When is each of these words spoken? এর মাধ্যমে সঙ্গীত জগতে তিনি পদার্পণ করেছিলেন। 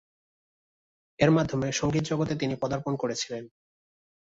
এর 1.19 1.31
মাধ্যমে 1.31 1.67
সঙ্গীত 1.71 2.03
জগতে 2.09 2.33
তিনি 2.35 2.55
পদার্পণ 2.61 2.93
করেছিলেন। 2.95 3.43